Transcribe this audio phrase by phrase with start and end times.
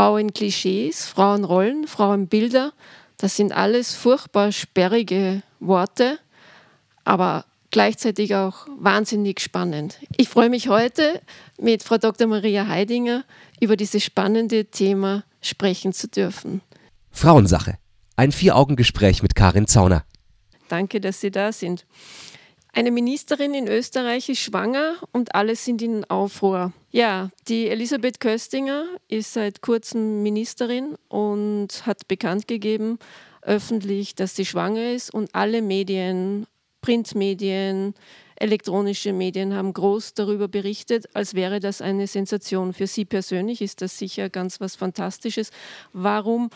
[0.00, 2.72] Frauenklischees, Frauenrollen, Frauenbilder.
[3.18, 6.18] Das sind alles furchtbar sperrige Worte,
[7.04, 9.98] aber gleichzeitig auch wahnsinnig spannend.
[10.16, 11.20] Ich freue mich heute
[11.60, 12.28] mit Frau Dr.
[12.28, 13.24] Maria Heidinger
[13.60, 16.62] über dieses spannende Thema sprechen zu dürfen.
[17.10, 17.76] Frauensache.
[18.16, 20.06] Ein Vier-Augen-Gespräch mit Karin Zauner.
[20.68, 21.84] Danke, dass Sie da sind.
[22.72, 26.72] Eine Ministerin in Österreich ist schwanger und alle sind in Aufruhr.
[26.90, 32.98] Ja, die Elisabeth Köstinger ist seit kurzem Ministerin und hat bekannt gegeben,
[33.42, 36.46] öffentlich, dass sie schwanger ist und alle Medien,
[36.80, 37.94] Printmedien,
[38.36, 42.72] elektronische Medien haben groß darüber berichtet, als wäre das eine Sensation.
[42.72, 45.50] Für Sie persönlich ist das sicher ganz was Fantastisches.
[45.92, 46.50] Warum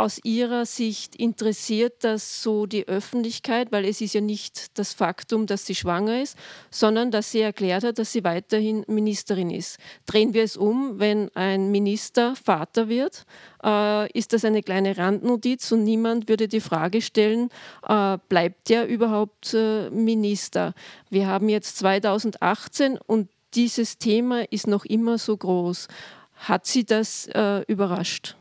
[0.00, 5.46] aus Ihrer Sicht interessiert das so die Öffentlichkeit, weil es ist ja nicht das Faktum,
[5.46, 6.38] dass sie schwanger ist,
[6.70, 9.78] sondern dass sie erklärt hat, dass sie weiterhin Ministerin ist.
[10.06, 13.26] Drehen wir es um, wenn ein Minister Vater wird,
[13.62, 17.50] äh, ist das eine kleine Randnotiz und niemand würde die Frage stellen,
[17.86, 20.72] äh, bleibt der überhaupt äh, Minister?
[21.10, 25.88] Wir haben jetzt 2018 und dieses Thema ist noch immer so groß.
[26.36, 28.36] Hat Sie das äh, überrascht?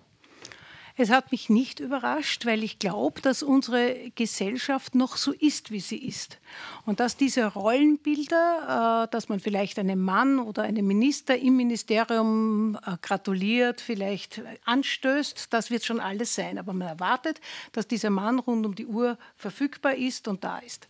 [1.02, 5.80] Es hat mich nicht überrascht, weil ich glaube, dass unsere Gesellschaft noch so ist, wie
[5.80, 6.40] sie ist.
[6.86, 12.78] Und dass diese Rollenbilder, äh, dass man vielleicht einem Mann oder einem Minister im Ministerium
[12.86, 16.58] äh, gratuliert, vielleicht anstößt, das wird schon alles sein.
[16.58, 17.40] Aber man erwartet,
[17.72, 20.90] dass dieser Mann rund um die Uhr verfügbar ist und da ist.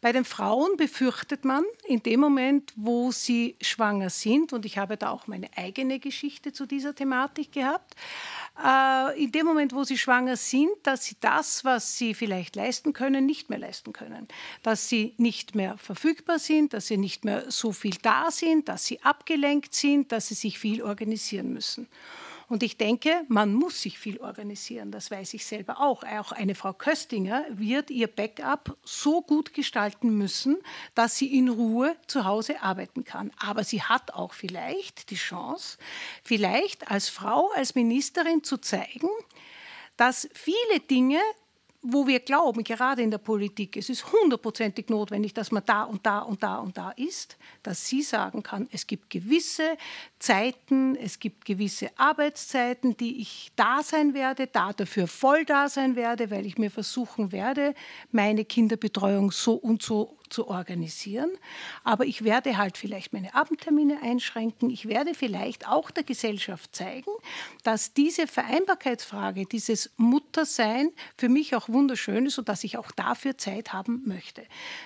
[0.00, 4.96] Bei den Frauen befürchtet man in dem Moment, wo sie schwanger sind, und ich habe
[4.96, 7.96] da auch meine eigene Geschichte zu dieser Thematik gehabt,
[8.64, 12.92] äh, in dem Moment, wo sie schwanger sind, dass sie das, was sie vielleicht leisten
[12.92, 14.28] können, nicht mehr leisten können.
[14.62, 18.86] Dass sie nicht mehr verfügbar sind, dass sie nicht mehr so viel da sind, dass
[18.86, 21.88] sie abgelenkt sind, dass sie sich viel organisieren müssen.
[22.48, 26.02] Und ich denke, man muss sich viel organisieren, das weiß ich selber auch.
[26.02, 30.56] Auch eine Frau Köstinger wird ihr Backup so gut gestalten müssen,
[30.94, 33.32] dass sie in Ruhe zu Hause arbeiten kann.
[33.38, 35.76] Aber sie hat auch vielleicht die Chance,
[36.24, 39.10] vielleicht als Frau, als Ministerin zu zeigen,
[39.98, 41.20] dass viele Dinge
[41.82, 46.04] wo wir glauben, gerade in der Politik, es ist hundertprozentig notwendig, dass man da und
[46.04, 49.76] da und da und da ist, dass sie sagen kann, es gibt gewisse
[50.18, 55.94] Zeiten, es gibt gewisse Arbeitszeiten, die ich da sein werde, da dafür voll da sein
[55.94, 57.74] werde, weil ich mir versuchen werde,
[58.10, 61.30] meine Kinderbetreuung so und so zu organisieren.
[61.84, 64.70] Aber ich werde halt vielleicht meine Abendtermine einschränken.
[64.70, 67.10] Ich werde vielleicht auch der Gesellschaft zeigen,
[67.62, 73.38] dass diese Vereinbarkeitsfrage, dieses Muttersein für mich auch wunderschön ist und dass ich auch dafür
[73.38, 74.42] Zeit haben möchte.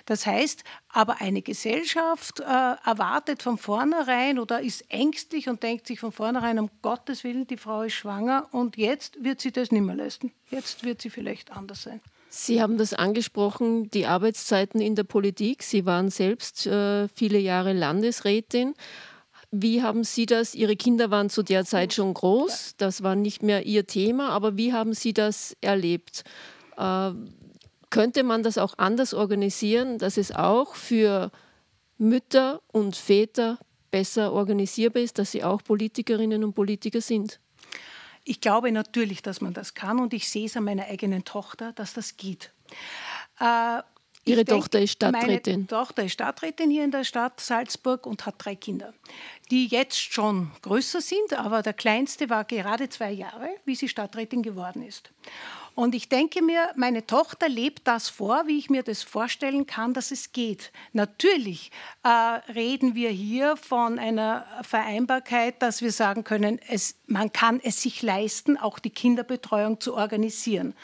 [0.06, 6.00] Das heißt, aber eine Gesellschaft äh, erwartet von vornherein oder ist ängstlich und denkt sich
[6.00, 9.82] von vornherein, um Gottes Willen, die Frau ist schwanger und jetzt wird sie das nicht
[9.82, 10.32] mehr leisten.
[10.50, 12.00] Jetzt wird sie vielleicht anders sein.
[12.34, 15.62] Sie haben das angesprochen, die Arbeitszeiten in der Politik.
[15.62, 18.72] Sie waren selbst äh, viele Jahre Landesrätin.
[19.50, 20.54] Wie haben Sie das?
[20.54, 24.56] Ihre Kinder waren zu der Zeit schon groß, das war nicht mehr Ihr Thema, aber
[24.56, 26.24] wie haben Sie das erlebt?
[26.78, 27.10] Äh,
[27.90, 31.30] könnte man das auch anders organisieren, dass es auch für
[31.98, 33.58] Mütter und Väter
[33.90, 37.40] besser organisierbar ist, dass sie auch Politikerinnen und Politiker sind?
[38.24, 41.72] Ich glaube natürlich, dass man das kann und ich sehe es an meiner eigenen Tochter,
[41.72, 42.52] dass das geht.
[43.40, 43.82] Äh,
[44.24, 45.52] Ihre Tochter ist Stadträtin.
[45.52, 48.94] Meine Tochter ist Stadträtin hier in der Stadt Salzburg und hat drei Kinder,
[49.50, 54.42] die jetzt schon größer sind, aber der kleinste war gerade zwei Jahre, wie sie Stadträtin
[54.42, 55.10] geworden ist.
[55.74, 59.94] Und ich denke mir, meine Tochter lebt das vor, wie ich mir das vorstellen kann,
[59.94, 60.70] dass es geht.
[60.92, 61.70] Natürlich
[62.02, 62.08] äh,
[62.52, 68.02] reden wir hier von einer Vereinbarkeit, dass wir sagen können, es, man kann es sich
[68.02, 70.74] leisten, auch die Kinderbetreuung zu organisieren.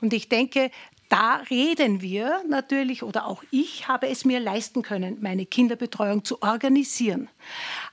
[0.00, 0.70] Und ich denke,
[1.08, 6.42] da reden wir natürlich, oder auch ich habe es mir leisten können, meine Kinderbetreuung zu
[6.42, 7.28] organisieren.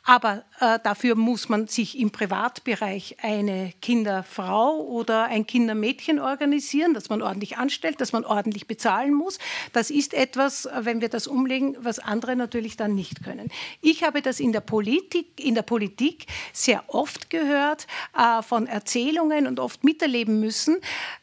[0.04, 7.10] Aber äh, dafür muss man sich im Privatbereich eine Kinderfrau oder ein Kindermädchen organisieren, das
[7.10, 9.38] man ordentlich anstellt, das man ordentlich bezahlen muss.
[9.74, 13.50] Das ist etwas, wenn wir das umlegen, was andere natürlich dann nicht können.
[13.82, 17.86] Ich habe das in der Politik, in der Politik sehr oft gehört,
[18.18, 20.78] äh, von Erzählungen und oft miterleben müssen,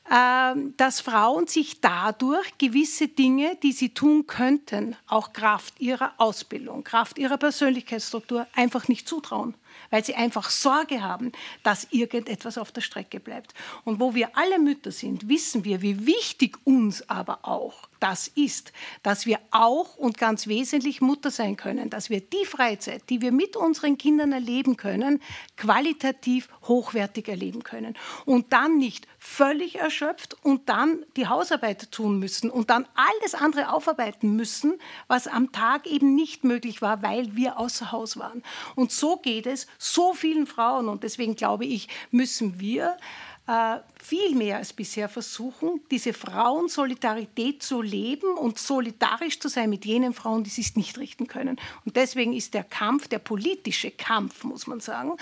[0.08, 6.84] äh, dass Frauen sich dadurch gewisse Dinge, die sie tun könnten, auch Kraft ihrer Ausbildung,
[6.84, 9.54] Kraft ihrer Persönlichkeitsstruktur, einfach nicht zutrauen,
[9.88, 11.32] weil sie einfach Sorge haben,
[11.62, 13.54] dass irgendetwas auf der Strecke bleibt.
[13.84, 18.72] Und wo wir alle Mütter sind, wissen wir, wie wichtig uns aber auch das ist,
[19.02, 23.32] dass wir auch und ganz wesentlich Mutter sein können, dass wir die Freizeit, die wir
[23.32, 25.20] mit unseren Kindern erleben können,
[25.56, 32.50] qualitativ hochwertig erleben können und dann nicht völlig erschöpft und dann die Hausarbeit tun müssen
[32.50, 34.78] und dann alles andere aufarbeiten müssen,
[35.08, 38.42] was am Tag eben nicht möglich war, weil wir außer Haus waren.
[38.76, 42.96] Und so geht es so vielen Frauen und deswegen glaube ich, müssen wir
[43.48, 49.84] äh, viel mehr als bisher versuchen, diese Frauensolidarität zu leben und solidarisch zu sein mit
[49.84, 51.58] jenen Frauen, die sich nicht richten können.
[51.84, 55.16] Und deswegen ist der Kampf, der politische Kampf, muss man sagen,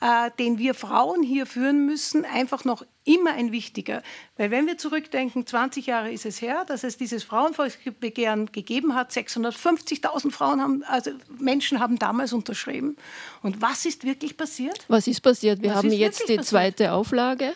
[0.00, 4.02] äh, den wir Frauen hier führen müssen, einfach noch immer ein wichtiger.
[4.36, 9.10] Weil wenn wir zurückdenken, 20 Jahre ist es her, dass es dieses Frauenvolksbegehren gegeben hat.
[9.10, 12.96] 650.000 Frauen haben, also Menschen haben damals unterschrieben.
[13.42, 14.84] Und was ist wirklich passiert?
[14.88, 15.62] Was ist passiert?
[15.62, 16.46] Wir was haben jetzt die passiert?
[16.46, 17.54] zweite Auflage.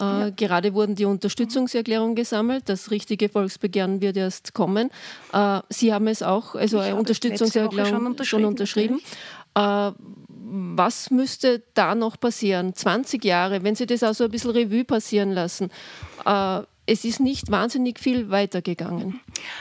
[0.00, 0.30] Äh, ja.
[0.30, 2.68] Gerade wurden die Unterstützungserklärungen gesammelt.
[2.68, 4.90] Das richtige Volksbegehren wird erst kommen.
[5.32, 8.42] Äh, Sie haben es auch, also eine Unterstützungserklärung schon unterschrieben.
[8.42, 9.00] Schon unterschrieben.
[9.54, 9.92] Äh,
[10.52, 12.74] was müsste da noch passieren?
[12.74, 15.70] 20 Jahre, wenn Sie das auch so ein bisschen Revue passieren lassen.
[16.90, 19.20] Es ist nicht wahnsinnig viel weitergegangen.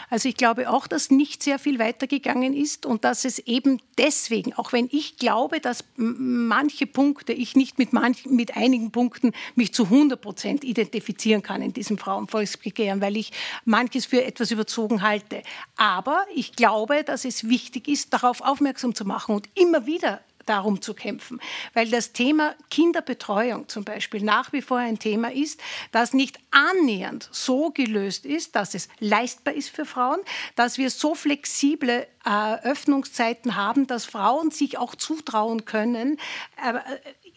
[0.10, 4.54] Also ich glaube auch, dass nicht sehr viel weitergegangen ist und dass es eben deswegen,
[4.54, 9.76] auch wenn ich glaube, dass manche Punkte, ich nicht mit, manch, mit einigen Punkten mich
[9.76, 13.31] zu 100 Prozent identifizieren kann in diesem Frauenvolksbegehren, weil ich
[13.64, 15.44] manches für etwas überzogen halte.
[15.78, 20.81] Aber ich glaube, dass es wichtig ist, darauf aufmerksam zu machen und immer wieder darum
[20.81, 21.40] zu kämpfen.
[21.74, 25.62] Weil das Thema Kinderbetreuung zum Beispiel nach wie vor ein Thema ist,
[25.92, 30.19] das nicht annähernd so gelöst ist, dass es leistbar ist für Frauen,
[30.56, 36.19] dass wir so flexible äh, Öffnungszeiten haben, dass Frauen sich auch zutrauen können,
[36.57, 36.80] äh,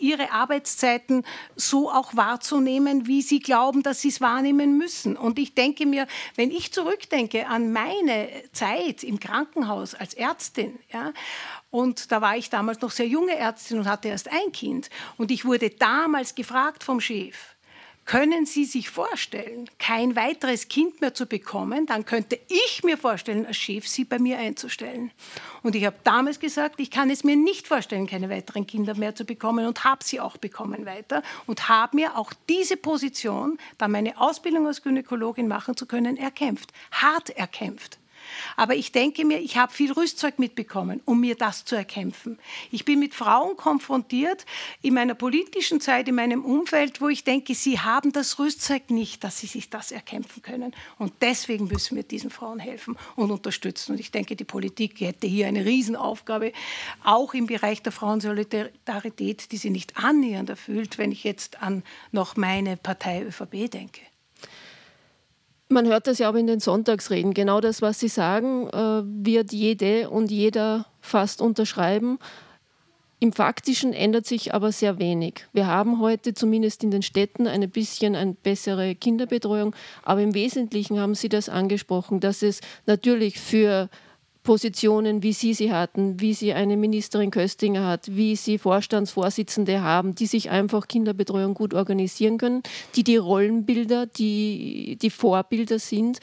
[0.02, 1.24] ihre Arbeitszeiten
[1.56, 5.16] so auch wahrzunehmen, wie sie glauben, dass sie es wahrnehmen müssen.
[5.16, 11.12] Und ich denke mir, wenn ich zurückdenke an meine Zeit im Krankenhaus als Ärztin, ja,
[11.70, 14.90] und da war ich damals noch sehr junge Ärztin und hatte erst ein Kind.
[15.16, 17.34] Und ich wurde damals gefragt vom Chef,
[18.04, 21.86] können Sie sich vorstellen, kein weiteres Kind mehr zu bekommen?
[21.86, 25.12] Dann könnte ich mir vorstellen, als Chef Sie bei mir einzustellen.
[25.62, 29.14] Und ich habe damals gesagt, ich kann es mir nicht vorstellen, keine weiteren Kinder mehr
[29.14, 33.88] zu bekommen und habe sie auch bekommen weiter und habe mir auch diese Position, da
[33.88, 37.98] meine Ausbildung als Gynäkologin machen zu können, erkämpft, hart erkämpft.
[38.56, 42.38] Aber ich denke mir, ich habe viel Rüstzeug mitbekommen, um mir das zu erkämpfen.
[42.70, 44.46] Ich bin mit Frauen konfrontiert
[44.82, 49.24] in meiner politischen Zeit, in meinem Umfeld, wo ich denke, sie haben das Rüstzeug nicht,
[49.24, 50.74] dass sie sich das erkämpfen können.
[50.98, 53.92] Und deswegen müssen wir diesen Frauen helfen und unterstützen.
[53.92, 56.52] Und ich denke, die Politik hätte hier eine Riesenaufgabe,
[57.04, 62.36] auch im Bereich der Frauensolidarität, die sie nicht annähernd erfüllt, wenn ich jetzt an noch
[62.36, 64.00] meine Partei ÖVP denke.
[65.72, 67.32] Man hört das ja auch in den Sonntagsreden.
[67.32, 72.18] Genau das, was Sie sagen, äh, wird jede und jeder fast unterschreiben.
[73.20, 75.46] Im Faktischen ändert sich aber sehr wenig.
[75.54, 81.00] Wir haben heute zumindest in den Städten ein bisschen eine bessere Kinderbetreuung, aber im Wesentlichen
[81.00, 83.88] haben Sie das angesprochen, dass es natürlich für
[84.42, 90.14] Positionen, wie Sie sie hatten, wie Sie eine Ministerin Köstinger hat, wie Sie Vorstandsvorsitzende haben,
[90.14, 92.62] die sich einfach Kinderbetreuung gut organisieren können,
[92.96, 96.18] die die Rollenbilder, die die Vorbilder sind,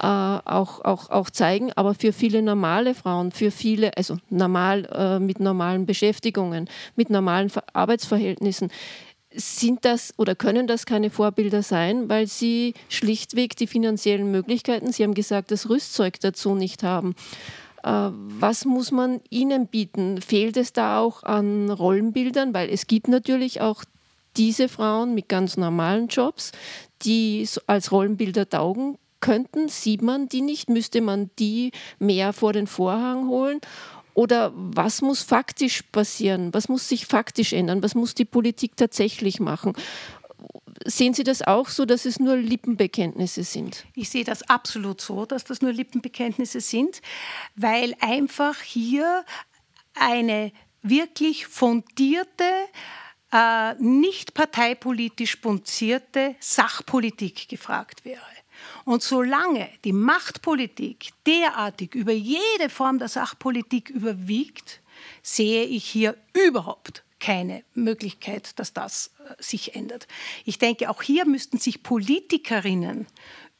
[0.00, 1.72] äh, auch, auch, auch zeigen.
[1.76, 7.52] Aber für viele normale Frauen, für viele, also normal äh, mit normalen Beschäftigungen, mit normalen
[7.72, 8.70] Arbeitsverhältnissen,
[9.32, 15.04] sind das oder können das keine Vorbilder sein, weil sie schlichtweg die finanziellen Möglichkeiten, Sie
[15.04, 17.14] haben gesagt, das Rüstzeug dazu nicht haben.
[17.82, 20.20] Äh, was muss man ihnen bieten?
[20.20, 22.54] Fehlt es da auch an Rollenbildern?
[22.54, 23.84] Weil es gibt natürlich auch
[24.36, 26.52] diese Frauen mit ganz normalen Jobs,
[27.02, 29.68] die als Rollenbilder taugen könnten.
[29.68, 30.68] Sieht man die nicht?
[30.68, 33.60] Müsste man die mehr vor den Vorhang holen?
[34.14, 36.52] Oder was muss faktisch passieren?
[36.52, 37.82] Was muss sich faktisch ändern?
[37.82, 39.74] Was muss die Politik tatsächlich machen?
[40.84, 43.84] Sehen Sie das auch so, dass es nur Lippenbekenntnisse sind?
[43.94, 47.02] Ich sehe das absolut so, dass das nur Lippenbekenntnisse sind,
[47.54, 49.24] weil einfach hier
[49.94, 50.52] eine
[50.82, 52.44] wirklich fundierte,
[53.32, 58.20] äh, nicht parteipolitisch punzierte Sachpolitik gefragt wäre.
[58.84, 64.80] Und solange die Machtpolitik derartig über jede Form der Sachpolitik überwiegt,
[65.22, 70.08] sehe ich hier überhaupt keine Möglichkeit, dass das äh, sich ändert.
[70.44, 73.06] Ich denke, auch hier müssten sich Politikerinnen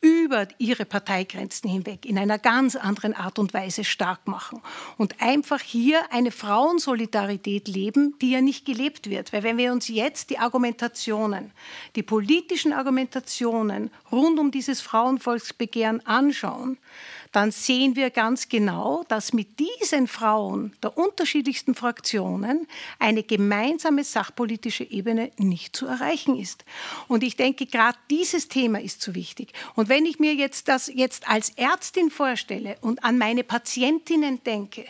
[0.00, 4.62] über ihre Parteigrenzen hinweg in einer ganz anderen Art und Weise stark machen
[4.96, 9.32] und einfach hier eine Frauensolidarität leben, die ja nicht gelebt wird.
[9.32, 11.52] Weil wenn wir uns jetzt die Argumentationen,
[11.96, 16.78] die politischen Argumentationen rund um dieses Frauenvolksbegehren anschauen,
[17.32, 22.66] dann sehen wir ganz genau, dass mit diesen Frauen der unterschiedlichsten Fraktionen
[22.98, 26.64] eine gemeinsame sachpolitische Ebene nicht zu erreichen ist.
[27.06, 29.52] Und ich denke, gerade dieses Thema ist zu wichtig.
[29.76, 34.86] Und wenn ich mir jetzt das jetzt als Ärztin vorstelle und an meine Patientinnen denke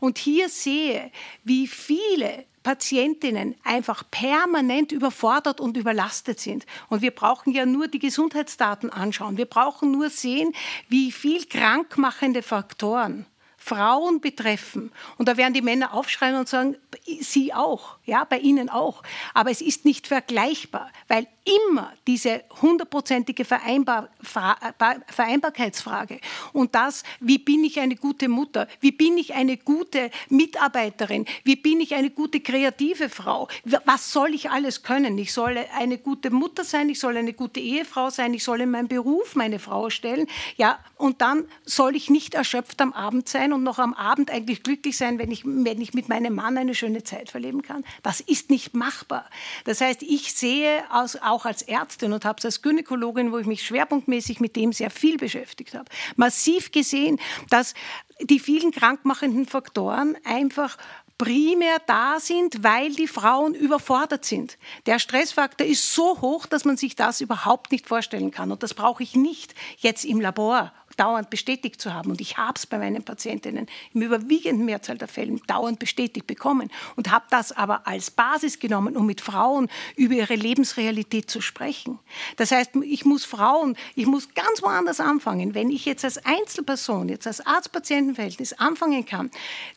[0.00, 1.10] und hier sehe,
[1.42, 6.64] wie viele Patientinnen einfach permanent überfordert und überlastet sind.
[6.88, 9.36] Und wir brauchen ja nur die Gesundheitsdaten anschauen.
[9.36, 10.54] Wir brauchen nur sehen,
[10.88, 13.26] wie viel krankmachende Faktoren
[13.64, 14.92] Frauen betreffen.
[15.16, 16.76] Und da werden die Männer aufschreien und sagen,
[17.20, 19.02] sie auch, ja, bei ihnen auch.
[19.32, 26.20] Aber es ist nicht vergleichbar, weil immer diese hundertprozentige Vereinbar Vereinbarkeitsfrage
[26.52, 31.56] und das, wie bin ich eine gute Mutter, wie bin ich eine gute Mitarbeiterin, wie
[31.56, 33.48] bin ich eine gute kreative Frau,
[33.84, 35.18] was soll ich alles können?
[35.18, 38.70] Ich soll eine gute Mutter sein, ich soll eine gute Ehefrau sein, ich soll in
[38.70, 43.52] meinem Beruf meine Frau stellen, ja, und dann soll ich nicht erschöpft am Abend sein
[43.54, 46.74] und noch am Abend eigentlich glücklich sein, wenn ich, wenn ich mit meinem Mann eine
[46.74, 47.84] schöne Zeit verleben kann.
[48.02, 49.28] Das ist nicht machbar.
[49.64, 53.46] Das heißt, ich sehe aus, auch als Ärztin und habe es als Gynäkologin, wo ich
[53.46, 57.18] mich schwerpunktmäßig mit dem sehr viel beschäftigt habe, massiv gesehen,
[57.48, 57.74] dass
[58.20, 60.76] die vielen krankmachenden Faktoren einfach
[61.18, 64.58] primär da sind, weil die Frauen überfordert sind.
[64.86, 68.50] Der Stressfaktor ist so hoch, dass man sich das überhaupt nicht vorstellen kann.
[68.50, 72.10] Und das brauche ich nicht jetzt im Labor dauernd bestätigt zu haben.
[72.10, 76.70] Und ich habe es bei meinen Patientinnen im überwiegenden Mehrzahl der Fälle dauernd bestätigt bekommen
[76.96, 81.98] und habe das aber als Basis genommen, um mit Frauen über ihre Lebensrealität zu sprechen.
[82.36, 85.54] Das heißt, ich muss Frauen, ich muss ganz woanders anfangen.
[85.54, 89.30] Wenn ich jetzt als Einzelperson, jetzt als Arzt-Patienten-Verhältnis anfangen kann,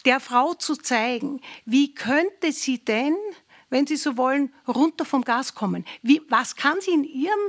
[0.06, 3.16] der Frau zu zeigen, wie könnte sie denn
[3.70, 5.86] wenn Sie so wollen, runter vom Gas kommen?
[6.02, 7.40] Wie, was kann sie in ihrem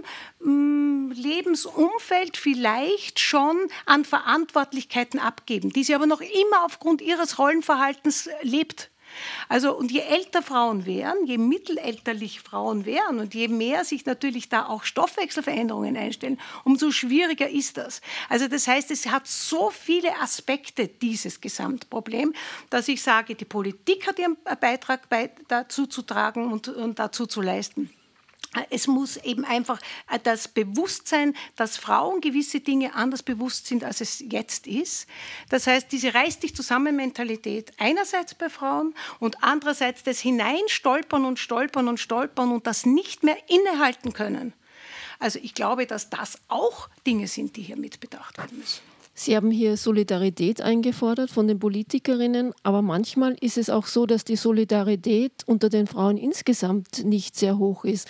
[0.40, 3.56] mh, mm, Lebensumfeld vielleicht schon
[3.86, 8.90] an Verantwortlichkeiten abgeben, die sie aber noch immer aufgrund ihres Rollenverhaltens lebt?
[9.48, 14.48] Also, und je älter Frauen wären, je mittelalterlich Frauen wären und je mehr sich natürlich
[14.48, 18.00] da auch Stoffwechselveränderungen einstellen, umso schwieriger ist das.
[18.28, 22.34] Also, das heißt, es hat so viele Aspekte, dieses Gesamtproblem,
[22.70, 27.26] dass ich sage, die Politik hat ihren Beitrag bei, dazu zu tragen und, und dazu
[27.26, 27.90] zu leisten.
[28.70, 29.78] Es muss eben einfach
[30.10, 35.06] äh, das Bewusstsein, dass Frauen gewisse Dinge anders bewusst sind, als es jetzt ist.
[35.50, 41.38] Das heißt, diese Reiß dich zusammen Mentalität einerseits bei Frauen und andererseits das Hineinstolpern und
[41.38, 44.54] Stolpern und Stolpern und das nicht mehr innehalten können.
[45.18, 48.87] Also ich glaube, dass das auch Dinge sind, die hier mitbedacht werden müssen.
[49.18, 54.22] Sie haben hier Solidarität eingefordert von den Politikerinnen, aber manchmal ist es auch so, dass
[54.22, 58.06] die Solidarität unter den Frauen insgesamt nicht sehr hoch ist.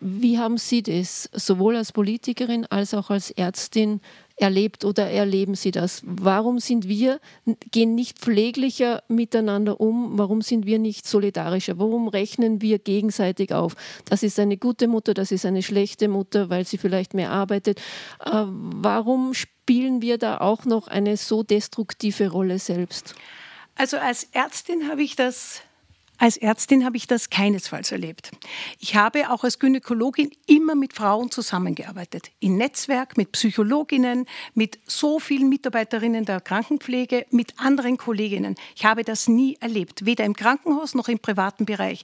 [0.00, 4.00] Wie haben Sie das sowohl als Politikerin als auch als Ärztin
[4.36, 6.00] erlebt oder erleben Sie das?
[6.06, 7.20] Warum sind wir,
[7.70, 10.16] gehen nicht pfleglicher miteinander um?
[10.16, 11.78] Warum sind wir nicht solidarischer?
[11.78, 13.74] Warum rechnen wir gegenseitig auf?
[14.06, 17.78] Das ist eine gute Mutter, das ist eine schlechte Mutter, weil sie vielleicht mehr arbeitet.
[18.24, 19.34] Äh, warum
[19.66, 23.16] spielen wir da auch noch eine so destruktive Rolle selbst?
[23.74, 25.60] Also als Ärztin habe ich das
[26.18, 28.30] als Ärztin habe ich das keinesfalls erlebt.
[28.78, 32.30] Ich habe auch als Gynäkologin immer mit Frauen zusammengearbeitet.
[32.38, 38.54] Im Netzwerk, mit Psychologinnen, mit so vielen Mitarbeiterinnen der Krankenpflege, mit anderen Kolleginnen.
[38.76, 42.02] Ich habe das nie erlebt, weder im Krankenhaus noch im privaten Bereich.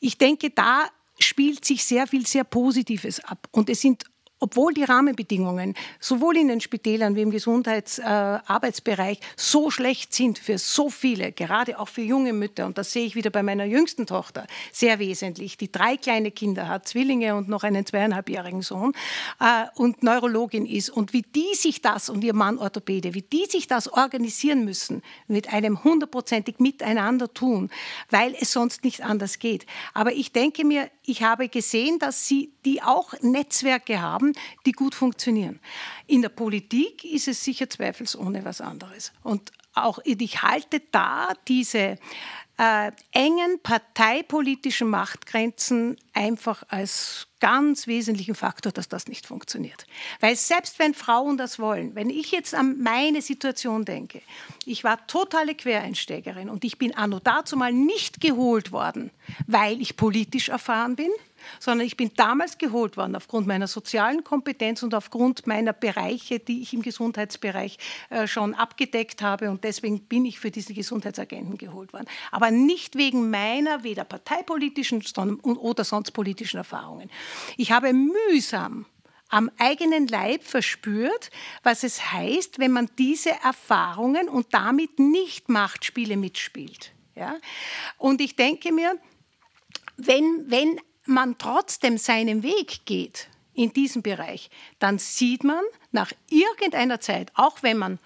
[0.00, 3.48] Ich denke, da spielt sich sehr viel sehr Positives ab.
[3.50, 4.04] Und es sind
[4.40, 10.58] obwohl die Rahmenbedingungen sowohl in den Spitälern wie im Gesundheitsarbeitsbereich äh, so schlecht sind für
[10.58, 14.06] so viele, gerade auch für junge Mütter, und das sehe ich wieder bei meiner jüngsten
[14.06, 18.92] Tochter sehr wesentlich, die drei kleine Kinder hat, Zwillinge und noch einen zweieinhalbjährigen Sohn
[19.40, 23.46] äh, und Neurologin ist und wie die sich das und ihr Mann Orthopäde, wie die
[23.46, 27.70] sich das organisieren müssen, mit einem hundertprozentig Miteinander tun,
[28.10, 29.66] weil es sonst nicht anders geht.
[29.94, 34.32] Aber ich denke mir, ich habe gesehen, dass sie die auch Netzwerke haben,
[34.66, 35.60] die gut funktionieren.
[36.06, 39.12] In der Politik ist es sicher zweifelsohne was anderes.
[39.22, 41.98] Und auch ich halte da diese
[42.56, 49.86] äh, engen parteipolitischen Machtgrenzen einfach als ganz wesentlichen Faktor, dass das nicht funktioniert.
[50.20, 54.22] Weil selbst wenn Frauen das wollen, wenn ich jetzt an meine Situation denke,
[54.64, 59.10] ich war totale Quereinsteigerin und ich bin anno dazu mal nicht geholt worden,
[59.48, 61.10] weil ich politisch erfahren bin,
[61.58, 66.62] sondern ich bin damals geholt worden aufgrund meiner sozialen Kompetenz und aufgrund meiner Bereiche, die
[66.62, 67.78] ich im Gesundheitsbereich
[68.10, 69.50] äh, schon abgedeckt habe.
[69.50, 72.06] Und deswegen bin ich für diese Gesundheitsagenten geholt worden.
[72.30, 75.02] Aber nicht wegen meiner weder parteipolitischen
[75.42, 77.10] oder sonst politischen Erfahrungen.
[77.56, 78.86] Ich habe mühsam
[79.28, 81.30] am eigenen Leib verspürt,
[81.62, 86.92] was es heißt, wenn man diese Erfahrungen und damit nicht Machtspiele mitspielt.
[87.16, 87.36] Ja?
[87.98, 88.96] Und ich denke mir,
[89.96, 97.00] wenn, wenn man trotzdem seinen Weg geht in diesem Bereich, dann sieht man nach irgendeiner
[97.00, 97.98] Zeit, auch wenn man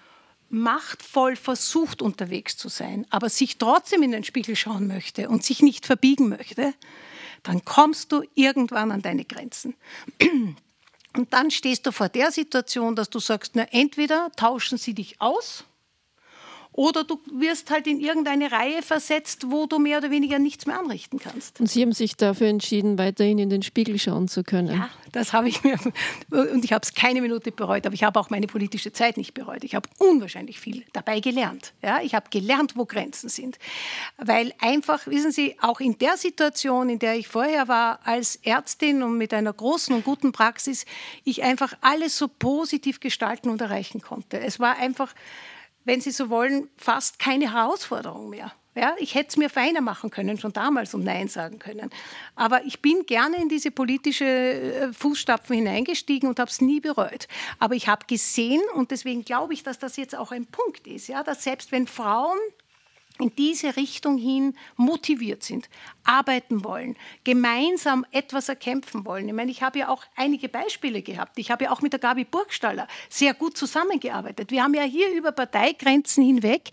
[0.49, 5.61] machtvoll versucht unterwegs zu sein, aber sich trotzdem in den Spiegel schauen möchte und sich
[5.61, 6.73] nicht verbiegen möchte,
[7.43, 9.75] dann kommst du irgendwann an deine Grenzen.
[11.15, 15.19] Und dann stehst du vor der Situation, dass du sagst, na, entweder tauschen sie dich
[15.19, 15.63] aus
[16.71, 20.79] oder du wirst halt in irgendeine Reihe versetzt, wo du mehr oder weniger nichts mehr
[20.79, 21.59] anrichten kannst.
[21.59, 24.77] Und Sie haben sich dafür entschieden, weiterhin in den Spiegel schauen zu können.
[24.77, 25.77] Ja, das habe ich mir,
[26.31, 29.33] und ich habe es keine Minute bereut, aber ich habe auch meine politische Zeit nicht
[29.33, 29.63] bereut.
[29.63, 31.73] Ich habe unwahrscheinlich viel dabei gelernt.
[31.81, 33.57] Ja, ich habe gelernt, wo Grenzen sind.
[34.17, 39.01] Weil einfach, wissen Sie, auch in der Situation, in der ich vorher war, als Ärztin
[39.01, 40.85] und mit einer großen und guten Praxis,
[41.23, 44.39] ich einfach alles so positiv gestalten und erreichen konnte.
[44.39, 45.13] Es war einfach
[45.89, 48.51] wenn Sie so wollen, fast keine Herausforderung mehr.
[48.75, 51.89] Ja, ich hätte es mir feiner machen können, schon damals und Nein sagen können.
[52.35, 57.27] Aber ich bin gerne in diese politische äh, Fußstapfen hineingestiegen und habe es nie bereut.
[57.57, 61.07] Aber ich habe gesehen, und deswegen glaube ich, dass das jetzt auch ein Punkt ist,
[61.07, 62.37] ja, dass selbst wenn Frauen
[63.19, 65.69] in diese Richtung hin motiviert sind,
[66.03, 69.27] arbeiten wollen, gemeinsam etwas erkämpfen wollen.
[69.27, 71.37] Ich meine, ich habe ja auch einige Beispiele gehabt.
[71.37, 74.51] Ich habe ja auch mit der Gabi Burgstaller sehr gut zusammengearbeitet.
[74.51, 76.69] Wir haben ja hier über Parteigrenzen hinweg,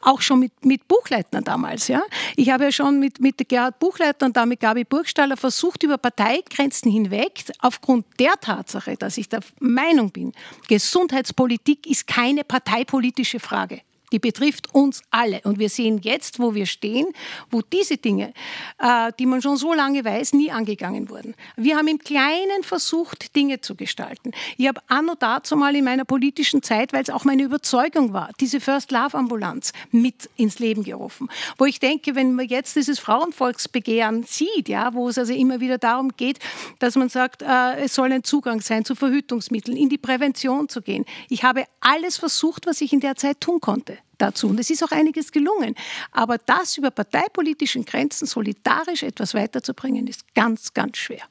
[0.00, 2.02] auch schon mit, mit Buchleitner damals, ja.
[2.36, 6.90] Ich habe ja schon mit, mit Gerhard Buchleitner und damit Gabi Burgstaller versucht, über Parteigrenzen
[6.90, 10.32] hinweg, aufgrund der Tatsache, dass ich der Meinung bin,
[10.68, 13.82] Gesundheitspolitik ist keine parteipolitische Frage.
[14.12, 15.40] Die betrifft uns alle.
[15.44, 17.06] Und wir sehen jetzt, wo wir stehen,
[17.50, 18.32] wo diese Dinge,
[18.78, 21.34] äh, die man schon so lange weiß, nie angegangen wurden.
[21.56, 24.32] Wir haben im Kleinen versucht, Dinge zu gestalten.
[24.56, 28.30] Ich habe anno dazu mal in meiner politischen Zeit, weil es auch meine Überzeugung war,
[28.40, 31.28] diese First Love Ambulanz mit ins Leben gerufen.
[31.58, 35.78] Wo ich denke, wenn man jetzt dieses Frauenvolksbegehren sieht, ja, wo es also immer wieder
[35.78, 36.38] darum geht,
[36.78, 40.82] dass man sagt, äh, es soll ein Zugang sein zu Verhütungsmitteln, in die Prävention zu
[40.82, 41.04] gehen.
[41.28, 44.48] Ich habe alles versucht, was ich in der Zeit tun konnte dazu.
[44.48, 45.74] Und es ist auch einiges gelungen.
[46.12, 51.22] Aber das über parteipolitischen Grenzen solidarisch etwas weiterzubringen, ist ganz, ganz schwer.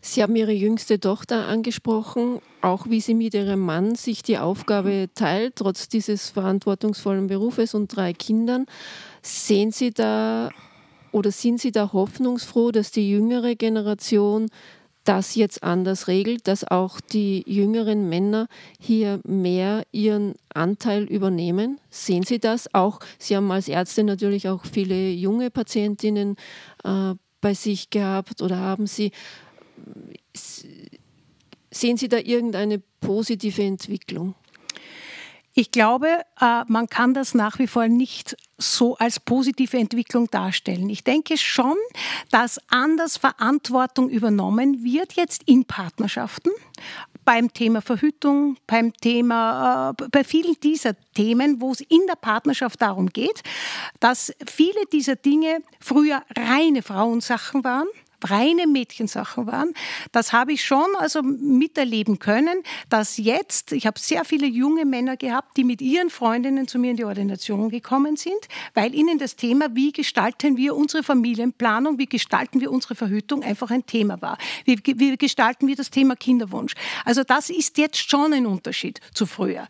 [0.00, 5.10] Sie haben Ihre jüngste Tochter angesprochen, auch wie sie mit ihrem Mann sich die Aufgabe
[5.14, 8.66] teilt, trotz dieses verantwortungsvollen Berufes und drei Kindern.
[9.22, 10.50] Sehen Sie da
[11.12, 14.48] oder sind Sie da hoffnungsfroh, dass die jüngere Generation
[15.04, 21.80] das jetzt anders regelt, dass auch die jüngeren Männer hier mehr ihren Anteil übernehmen?
[21.90, 23.00] Sehen Sie das auch?
[23.18, 26.36] Sie haben als Ärzte natürlich auch viele junge Patientinnen
[26.84, 29.12] äh, bei sich gehabt oder haben Sie,
[31.70, 34.34] sehen Sie da irgendeine positive Entwicklung?
[35.54, 40.88] Ich glaube, äh, man kann das nach wie vor nicht so als positive Entwicklung darstellen.
[40.90, 41.76] Ich denke schon,
[42.30, 46.50] dass anders Verantwortung übernommen wird jetzt in Partnerschaften
[47.24, 52.80] beim Thema Verhütung, beim Thema, äh, bei vielen dieser Themen, wo es in der Partnerschaft
[52.82, 53.42] darum geht,
[54.00, 57.88] dass viele dieser Dinge früher reine Frauensachen waren
[58.28, 59.72] reine Mädchensachen waren.
[60.12, 65.16] Das habe ich schon also miterleben können, dass jetzt, ich habe sehr viele junge Männer
[65.16, 69.36] gehabt, die mit ihren Freundinnen zu mir in die Ordination gekommen sind, weil ihnen das
[69.36, 74.38] Thema, wie gestalten wir unsere Familienplanung, wie gestalten wir unsere Verhütung, einfach ein Thema war.
[74.64, 76.74] Wie, wie gestalten wir das Thema Kinderwunsch?
[77.04, 79.66] Also das ist jetzt schon ein Unterschied zu früher.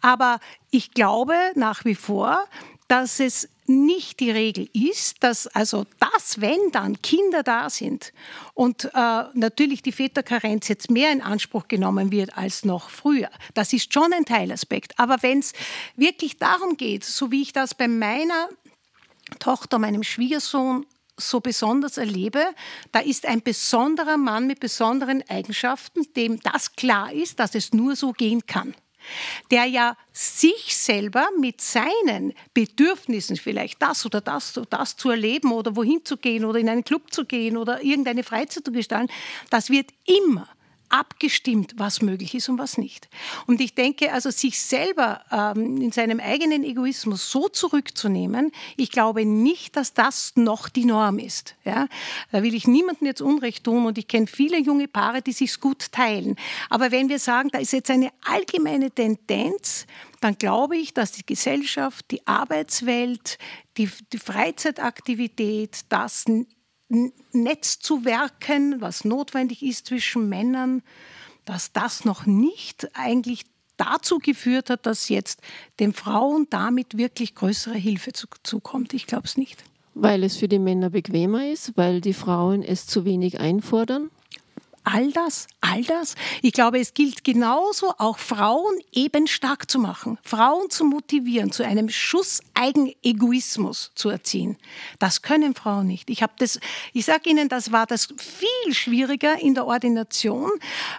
[0.00, 2.44] Aber ich glaube nach wie vor,
[2.88, 8.12] dass es nicht die Regel ist, dass also das, wenn dann Kinder da sind
[8.54, 13.72] und äh, natürlich die Väterkarenz jetzt mehr in Anspruch genommen wird als noch früher, das
[13.72, 14.98] ist schon ein Teilaspekt.
[14.98, 15.52] Aber wenn es
[15.96, 18.48] wirklich darum geht, so wie ich das bei meiner
[19.38, 22.44] Tochter, meinem Schwiegersohn so besonders erlebe,
[22.90, 27.96] da ist ein besonderer Mann mit besonderen Eigenschaften, dem das klar ist, dass es nur
[27.96, 28.74] so gehen kann.
[29.50, 35.52] Der ja sich selber mit seinen Bedürfnissen, vielleicht das oder das oder das zu erleben
[35.52, 39.12] oder wohin zu gehen oder in einen Club zu gehen oder irgendeine Freizeit zu gestalten,
[39.50, 40.48] das wird immer
[40.92, 43.08] abgestimmt, was möglich ist und was nicht.
[43.46, 49.24] Und ich denke, also sich selber ähm, in seinem eigenen Egoismus so zurückzunehmen, ich glaube
[49.24, 51.56] nicht, dass das noch die Norm ist.
[51.64, 51.88] Ja?
[52.30, 55.58] Da will ich niemandem jetzt Unrecht tun und ich kenne viele junge Paare, die sich
[55.60, 56.36] gut teilen.
[56.68, 59.86] Aber wenn wir sagen, da ist jetzt eine allgemeine Tendenz,
[60.20, 63.38] dann glaube ich, dass die Gesellschaft, die Arbeitswelt,
[63.76, 66.26] die, die Freizeitaktivität, das
[67.32, 70.82] Netz zu werken, was notwendig ist zwischen Männern,
[71.44, 73.44] dass das noch nicht eigentlich
[73.76, 75.40] dazu geführt hat, dass jetzt
[75.80, 78.94] den Frauen damit wirklich größere Hilfe zukommt.
[78.94, 79.64] Ich glaube es nicht.
[79.94, 84.10] Weil es für die Männer bequemer ist, weil die Frauen es zu wenig einfordern?
[84.84, 86.14] All das, all das.
[86.42, 91.64] Ich glaube, es gilt genauso auch Frauen eben stark zu machen, Frauen zu motivieren, zu
[91.64, 94.56] einem Schuss Eigenegoismus zu erziehen.
[94.98, 96.10] Das können Frauen nicht.
[96.10, 96.60] Ich habe das,
[96.92, 100.50] ich sage Ihnen, das war das viel schwieriger in der Ordination,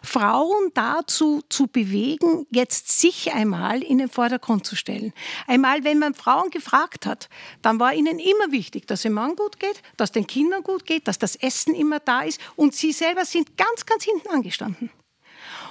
[0.03, 5.13] Frauen dazu zu bewegen, jetzt sich einmal in den Vordergrund zu stellen.
[5.47, 7.29] Einmal, wenn man Frauen gefragt hat,
[7.61, 11.07] dann war ihnen immer wichtig, dass dem Mann gut geht, dass den Kindern gut geht,
[11.07, 14.89] dass das Essen immer da ist und sie selber sind ganz ganz, ganz hinten angestanden.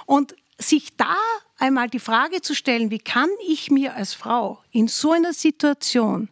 [0.05, 1.15] Und sich da
[1.57, 6.29] einmal die Frage zu stellen, wie kann ich mir als Frau in so einer Situation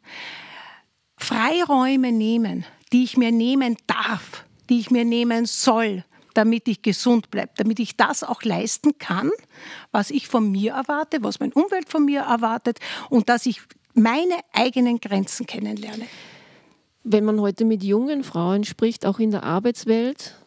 [1.18, 6.04] Freiräume nehmen, die ich mir nehmen darf, die ich mir nehmen soll,
[6.34, 9.32] damit ich gesund bleibe, damit ich das auch leisten kann,
[9.92, 12.80] was ich von mir erwarte, was meine Umwelt von mir erwartet
[13.10, 13.62] und dass ich
[13.94, 16.06] meine eigenen Grenzen kennenlerne.
[17.04, 20.41] Wenn man heute mit jungen Frauen spricht, auch in der Arbeitswelt,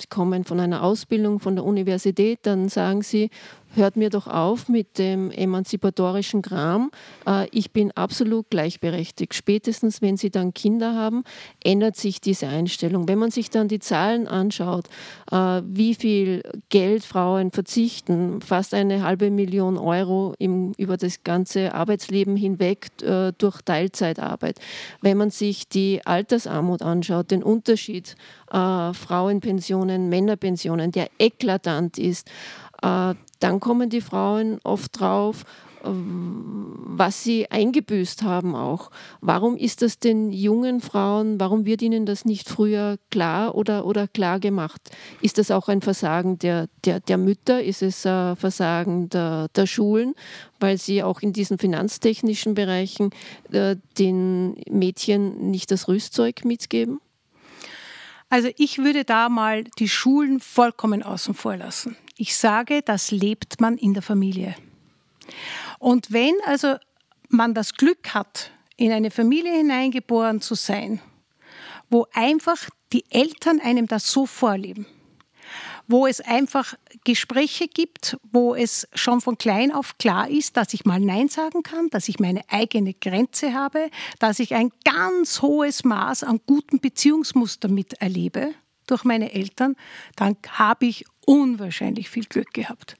[0.00, 3.28] Sie kommen von einer Ausbildung von der Universität, dann sagen sie,
[3.74, 6.90] hört mir doch auf mit dem emanzipatorischen Kram.
[7.26, 9.34] Äh, ich bin absolut gleichberechtigt.
[9.34, 11.24] Spätestens, wenn sie dann Kinder haben,
[11.62, 13.08] ändert sich diese Einstellung.
[13.08, 14.86] Wenn man sich dann die Zahlen anschaut,
[15.30, 21.74] äh, wie viel Geld Frauen verzichten, fast eine halbe Million Euro im, über das ganze
[21.74, 24.58] Arbeitsleben hinweg äh, durch Teilzeitarbeit.
[25.00, 28.16] Wenn man sich die Altersarmut anschaut, den Unterschied
[28.52, 32.28] Frauenpensionen, Männerpensionen, der eklatant ist,
[33.40, 35.44] dann kommen die Frauen oft drauf,
[35.84, 38.90] ähm, was sie eingebüßt haben auch.
[39.20, 44.06] Warum ist das den jungen Frauen, warum wird ihnen das nicht früher klar oder, oder
[44.06, 44.90] klar gemacht?
[45.20, 47.62] Ist das auch ein Versagen der, der, der Mütter?
[47.62, 50.14] Ist es ein Versagen der, der Schulen,
[50.58, 53.10] weil sie auch in diesen finanztechnischen Bereichen
[53.50, 57.00] äh, den Mädchen nicht das Rüstzeug mitgeben?
[58.28, 61.96] Also ich würde da mal die Schulen vollkommen außen vor lassen.
[62.20, 64.54] Ich sage, das lebt man in der Familie.
[65.78, 66.76] Und wenn also
[67.30, 71.00] man das Glück hat, in eine Familie hineingeboren zu sein,
[71.88, 74.84] wo einfach die Eltern einem das so vorleben,
[75.86, 80.84] wo es einfach Gespräche gibt, wo es schon von klein auf klar ist, dass ich
[80.84, 85.84] mal Nein sagen kann, dass ich meine eigene Grenze habe, dass ich ein ganz hohes
[85.84, 88.52] Maß an guten Beziehungsmuster miterlebe
[88.90, 89.76] durch meine Eltern,
[90.16, 92.96] dann habe ich unwahrscheinlich viel Glück gehabt.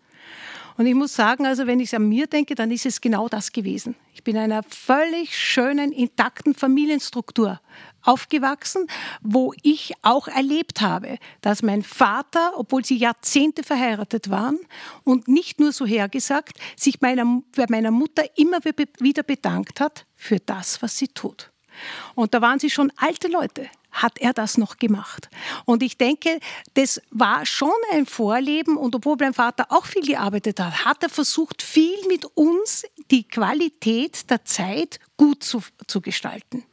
[0.81, 3.53] Und ich muss sagen, also wenn ich an mir denke, dann ist es genau das
[3.53, 3.97] gewesen.
[4.15, 7.61] Ich bin in einer völlig schönen, intakten Familienstruktur
[8.03, 8.87] aufgewachsen,
[9.21, 14.59] wo ich auch erlebt habe, dass mein Vater, obwohl sie Jahrzehnte verheiratet waren
[15.05, 20.39] und nicht nur so hergesagt, sich meiner, bei meiner Mutter immer wieder bedankt hat für
[20.39, 21.51] das, was sie tut.
[22.15, 25.29] Und da waren sie schon alte Leute hat er das noch gemacht.
[25.65, 26.41] Und ich denke,
[26.75, 31.09] das war schon ein Vorleben und obwohl mein Vater auch viel gearbeitet hat, hat er
[31.09, 36.65] versucht, viel mit uns die Qualität der Zeit gut zu, zu gestalten.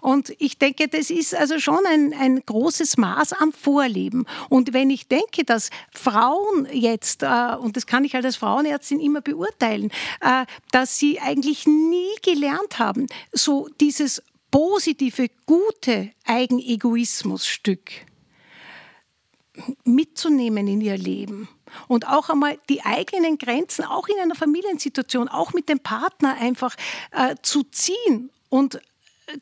[0.00, 4.26] Und ich denke, das ist also schon ein, ein großes Maß am Vorleben.
[4.48, 9.00] Und wenn ich denke, dass Frauen jetzt, äh, und das kann ich halt als Frauenärztin
[9.00, 14.22] immer beurteilen, äh, dass sie eigentlich nie gelernt haben, so dieses
[14.54, 17.90] positive, gute Eigenegoismusstück
[19.82, 21.48] mitzunehmen in ihr Leben
[21.88, 26.76] und auch einmal die eigenen Grenzen, auch in einer Familiensituation, auch mit dem Partner einfach
[27.10, 28.80] äh, zu ziehen und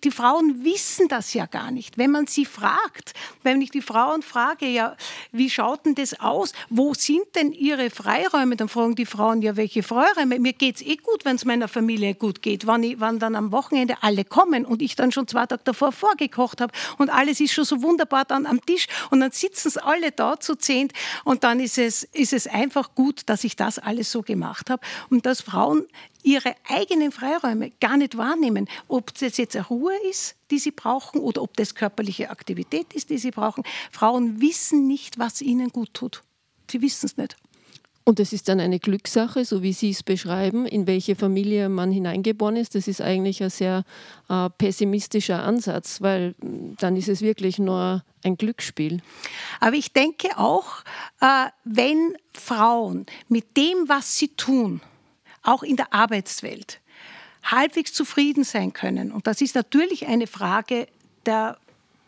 [0.05, 1.99] die Frauen wissen das ja gar nicht.
[1.99, 4.97] Wenn man sie fragt, wenn ich die Frauen frage, ja,
[5.33, 6.53] wie schaut denn das aus?
[6.71, 8.57] Wo sind denn ihre Freiräume?
[8.57, 10.39] Dann fragen die Frauen, ja, welche Freiräume?
[10.39, 12.67] Mir geht es eh gut, wenn es meiner Familie gut geht.
[12.67, 15.91] Wann, ich, wann dann am Wochenende alle kommen und ich dann schon zwei Tage davor
[15.93, 19.79] vorgekocht habe und alles ist schon so wunderbar dann am Tisch und dann sitzen es
[19.79, 20.93] alle da zu zehnt
[21.25, 24.83] und dann ist es, ist es einfach gut, dass ich das alles so gemacht habe
[25.11, 25.87] und dass Frauen
[26.23, 31.21] ihre eigenen Freiräume gar nicht wahrnehmen, ob das jetzt eine Ruhe ist, die sie brauchen,
[31.21, 33.65] oder ob das körperliche Aktivität ist, die sie brauchen.
[33.91, 36.23] Frauen wissen nicht, was ihnen gut tut.
[36.71, 37.37] Sie wissen es nicht.
[38.05, 41.93] Und es ist dann eine Glückssache, so wie Sie es beschreiben, in welche Familie man
[41.93, 42.75] hineingeboren ist.
[42.75, 43.85] Das ist eigentlich ein sehr
[44.29, 49.01] äh, pessimistischer Ansatz, weil mm, dann ist es wirklich nur ein Glücksspiel.
[49.61, 50.83] Aber ich denke auch,
[51.21, 54.81] äh, wenn Frauen mit dem, was sie tun,
[55.45, 56.81] auch in der Arbeitswelt
[57.43, 59.13] halbwegs zufrieden sein können.
[59.13, 60.87] Und das ist natürlich eine Frage
[61.27, 61.59] der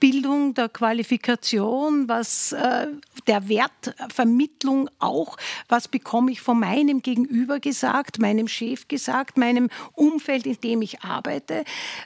[0.01, 2.89] Bildung, der Qualifikation, was äh,
[3.27, 10.45] der Wertvermittlung auch, was bekomme ich von meinem Gegenüber gesagt, meinem Chef gesagt, meinem Umfeld,
[10.45, 11.65] in dem ich arbeite.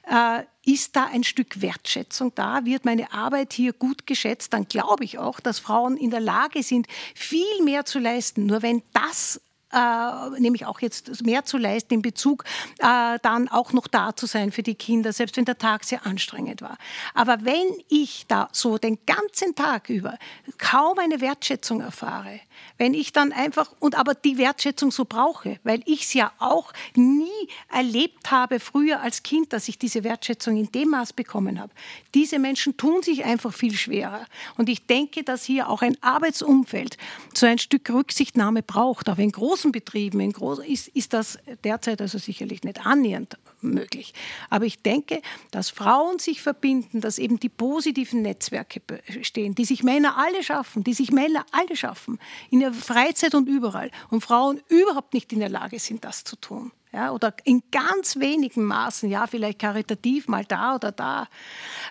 [0.08, 2.64] Äh, ist da ein Stück Wertschätzung da?
[2.64, 4.52] Wird meine Arbeit hier gut geschätzt?
[4.52, 6.86] Dann glaube ich auch, dass Frauen in der Lage sind,
[7.16, 8.46] viel mehr zu leisten.
[8.46, 9.40] Nur wenn das
[9.72, 12.44] äh, nämlich auch jetzt mehr zu leisten in Bezug,
[12.78, 16.06] äh, dann auch noch da zu sein für die Kinder, selbst wenn der Tag sehr
[16.06, 16.78] anstrengend war.
[17.14, 20.18] Aber wenn ich da so den ganzen Tag über
[20.58, 22.40] kaum eine Wertschätzung erfahre,
[22.78, 26.72] wenn ich dann einfach und aber die Wertschätzung so brauche, weil ich es ja auch
[26.94, 27.28] nie
[27.72, 31.72] erlebt habe früher als Kind, dass ich diese Wertschätzung in dem Maß bekommen habe.
[32.14, 34.24] Diese Menschen tun sich einfach viel schwerer.
[34.56, 36.96] Und ich denke, dass hier auch ein Arbeitsumfeld
[37.34, 42.00] so ein Stück Rücksichtnahme braucht, auch in großen Betrieben, in groß, ist, ist das derzeit
[42.00, 44.14] also sicherlich nicht annähernd möglich.
[44.50, 49.82] Aber ich denke, dass Frauen sich verbinden, dass eben die positiven Netzwerke bestehen, die sich
[49.82, 52.18] Männer alle schaffen, die sich Männer alle schaffen,
[52.50, 53.90] in der Freizeit und überall.
[54.10, 56.72] Und Frauen überhaupt nicht in der Lage sind, das zu tun.
[56.92, 61.28] Ja, oder in ganz wenigen Maßen, ja, vielleicht karitativ mal da oder da.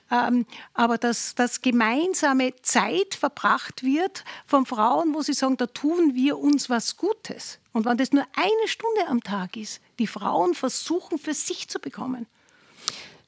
[0.09, 6.15] Ähm, aber dass, dass gemeinsame Zeit verbracht wird von Frauen, wo sie sagen, da tun
[6.15, 7.59] wir uns was Gutes.
[7.73, 11.79] Und wenn das nur eine Stunde am Tag ist, die Frauen versuchen für sich zu
[11.79, 12.25] bekommen.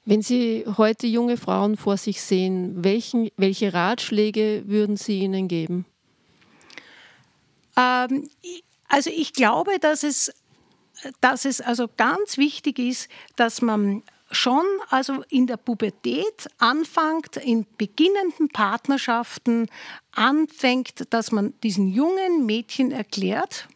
[0.06, 5.86] Wenn Sie heute junge Frauen vor sich sehen, welchen, welche Ratschläge würden Sie ihnen geben?
[7.78, 8.28] Ähm,
[8.88, 10.34] also ich glaube, dass es,
[11.22, 17.66] dass es also ganz wichtig ist, dass man schon also in der Pubertät anfängt, in
[17.78, 19.68] beginnenden Partnerschaften
[20.12, 23.68] anfängt, dass man diesen jungen Mädchen erklärt,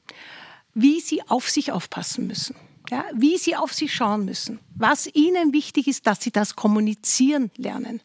[0.74, 2.56] wie sie auf sich aufpassen müssen,
[2.90, 7.52] ja, wie sie auf sich schauen müssen, was ihnen wichtig ist, dass sie das kommunizieren
[7.58, 8.02] lernen.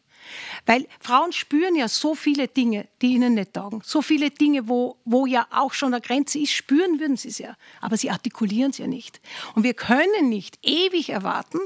[0.65, 3.81] Weil Frauen spüren ja so viele Dinge, die ihnen nicht taugen.
[3.83, 7.39] So viele Dinge, wo, wo ja auch schon eine Grenze ist, spüren würden sie es
[7.39, 7.55] ja.
[7.81, 9.21] Aber sie artikulieren es ja nicht.
[9.55, 11.59] Und wir können nicht ewig erwarten,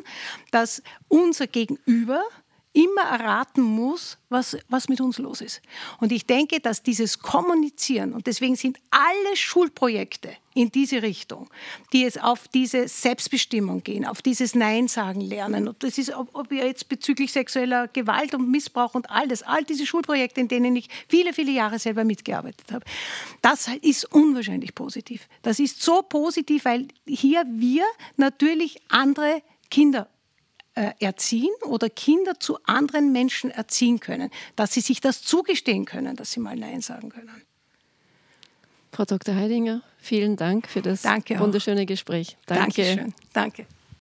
[0.51, 2.23] dass unser Gegenüber
[2.73, 5.61] immer erraten muss, was, was mit uns los ist.
[5.99, 11.49] Und ich denke, dass dieses Kommunizieren, und deswegen sind alle Schulprojekte in diese Richtung,
[11.93, 16.29] die jetzt auf diese Selbstbestimmung gehen, auf dieses Nein sagen lernen, und das ist, ob,
[16.33, 20.47] ob wir jetzt bezüglich sexueller Gewalt und Missbrauch und all das, all diese Schulprojekte, in
[20.47, 22.85] denen ich viele, viele Jahre selber mitgearbeitet habe,
[23.41, 25.27] das ist unwahrscheinlich positiv.
[25.43, 27.85] Das ist so positiv, weil hier wir
[28.17, 30.07] natürlich andere Kinder
[30.99, 36.31] erziehen oder Kinder zu anderen Menschen erziehen können, dass sie sich das zugestehen können, dass
[36.31, 37.29] sie mal Nein sagen können.
[38.91, 39.35] Frau Dr.
[39.35, 42.37] Heidinger, vielen Dank für das Danke wunderschöne Gespräch.
[42.45, 42.83] Danke.
[42.83, 43.13] Dankeschön.
[43.33, 43.65] Danke.